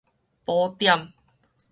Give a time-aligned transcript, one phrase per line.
[0.47, 1.13] 補點